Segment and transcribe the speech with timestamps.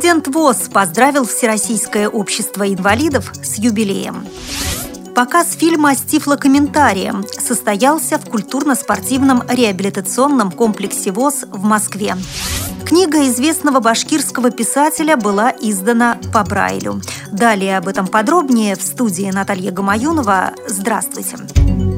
[0.00, 4.26] Президент ВОЗ поздравил Всероссийское общество инвалидов с юбилеем.
[5.14, 12.16] Показ фильма с тифлокомментарием состоялся в культурно-спортивном реабилитационном комплексе ВОЗ в Москве.
[12.86, 17.02] Книга известного башкирского писателя была издана по Брайлю.
[17.30, 20.54] Далее об этом подробнее в студии Наталья Гамаюнова.
[20.66, 21.36] Здравствуйте!
[21.36, 21.89] Здравствуйте!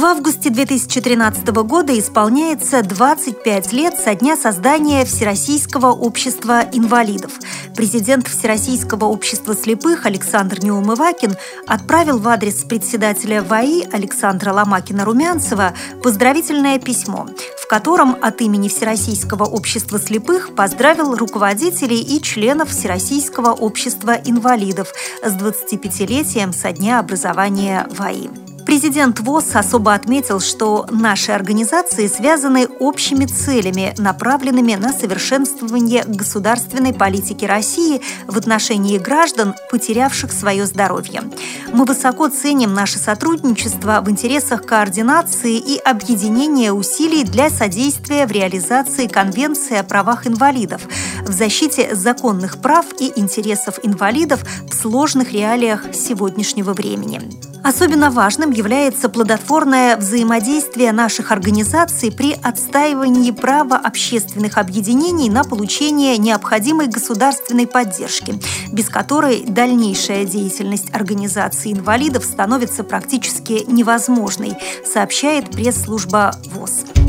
[0.00, 7.32] В августе 2013 года исполняется 25 лет со дня создания Всероссийского общества инвалидов.
[7.76, 11.36] Президент Всероссийского общества слепых Александр Неумывакин
[11.66, 17.26] отправил в адрес председателя ВАИ Александра Ломакина-Румянцева поздравительное письмо,
[17.62, 25.34] в котором от имени Всероссийского общества слепых поздравил руководителей и членов Всероссийского общества инвалидов с
[25.34, 28.49] 25-летием со дня образования ВАИ.
[28.70, 37.44] Президент ВОЗ особо отметил, что наши организации связаны общими целями, направленными на совершенствование государственной политики
[37.44, 41.24] России в отношении граждан, потерявших свое здоровье.
[41.72, 49.08] Мы высоко ценим наше сотрудничество в интересах координации и объединения усилий для содействия в реализации
[49.08, 50.82] Конвенции о правах инвалидов,
[51.22, 57.49] в защите законных прав и интересов инвалидов в сложных реалиях сегодняшнего времени.
[57.62, 66.86] Особенно важным является плодотворное взаимодействие наших организаций при отстаивании права общественных объединений на получение необходимой
[66.86, 68.34] государственной поддержки,
[68.72, 76.99] без которой дальнейшая деятельность организации инвалидов становится практически невозможной, сообщает пресс-служба ВОЗ.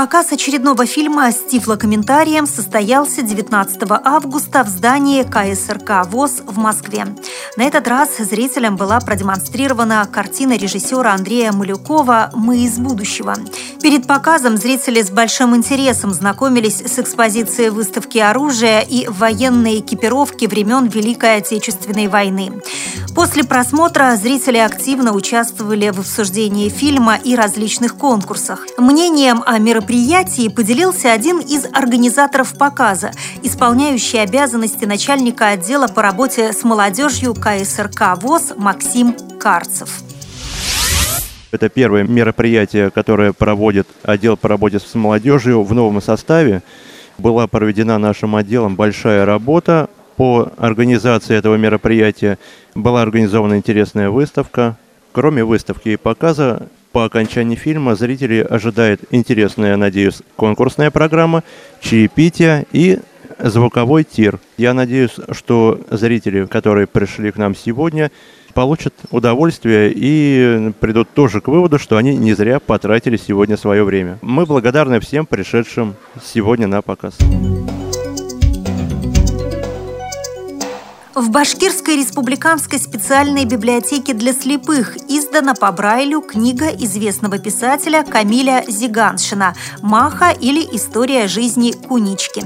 [0.00, 7.04] Показ очередного фильма с тифлокомментарием состоялся 19 августа в здании КСРК ВОЗ в Москве.
[7.58, 13.36] На этот раз зрителям была продемонстрирована картина режиссера Андрея Малюкова «Мы из будущего».
[13.82, 20.86] Перед показом зрители с большим интересом знакомились с экспозицией выставки оружия и военной экипировки времен
[20.86, 22.52] Великой Отечественной войны.
[23.14, 28.66] После просмотра зрители активно участвовали в обсуждении фильма и различных конкурсах.
[28.78, 33.10] Мнением о мероприятии мероприятии поделился один из организаторов показа,
[33.42, 39.90] исполняющий обязанности начальника отдела по работе с молодежью КСРК ВОЗ Максим Карцев.
[41.50, 46.62] Это первое мероприятие, которое проводит отдел по работе с молодежью в новом составе.
[47.18, 52.38] Была проведена нашим отделом большая работа по организации этого мероприятия.
[52.76, 54.76] Была организована интересная выставка.
[55.10, 61.44] Кроме выставки и показа, по окончании фильма зрители ожидает интересная, надеюсь, конкурсная программа,
[61.80, 62.98] чаепитие и
[63.38, 64.38] звуковой тир.
[64.56, 68.10] Я надеюсь, что зрители, которые пришли к нам сегодня,
[68.54, 74.18] получат удовольствие и придут тоже к выводу, что они не зря потратили сегодня свое время.
[74.22, 77.16] Мы благодарны всем пришедшим сегодня на показ.
[81.14, 89.56] В Башкирской республиканской специальной библиотеке для слепых издана по Брайлю книга известного писателя Камиля Зиганшина
[89.82, 92.44] «Маха» или «История жизни Кунички».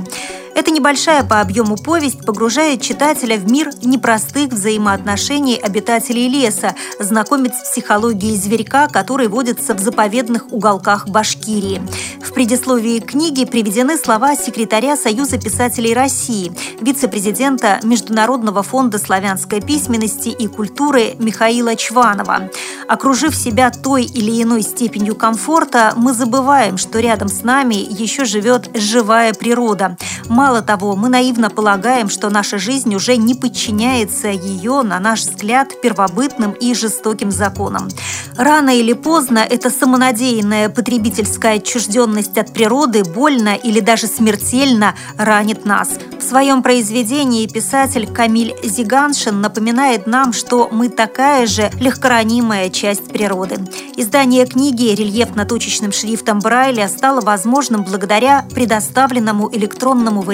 [0.55, 7.71] Эта небольшая по объему повесть погружает читателя в мир непростых взаимоотношений обитателей леса, знакомит с
[7.71, 11.83] психологией зверька, который водится в заповедных уголках Башкирии.
[12.23, 20.47] В предисловии книги приведены слова секретаря Союза писателей России, вице-президента Международного фонда славянской письменности и
[20.47, 22.51] культуры Михаила Чванова.
[22.89, 28.71] Окружив себя той или иной степенью комфорта, мы забываем, что рядом с нами еще живет
[28.75, 29.97] живая природа–
[30.45, 35.81] Мало того, мы наивно полагаем, что наша жизнь уже не подчиняется ее, на наш взгляд,
[35.81, 37.89] первобытным и жестоким законам.
[38.37, 45.89] Рано или поздно эта самонадеянная потребительская отчужденность от природы больно или даже смертельно ранит нас.
[46.21, 53.61] В своем произведении писатель Камиль Зиганшин напоминает нам, что мы такая же легкоранимая часть природы.
[53.97, 60.34] Издание книги рельефно-точечным шрифтом Брайля стало возможным благодаря предоставленному электронному варианту